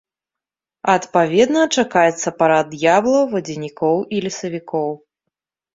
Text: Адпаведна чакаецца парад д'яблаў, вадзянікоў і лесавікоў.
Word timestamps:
Адпаведна 0.93 1.61
чакаецца 1.81 2.29
парад 2.41 2.65
д'яблаў, 2.75 3.23
вадзянікоў 3.35 3.95
і 4.17 4.25
лесавікоў. 4.27 4.89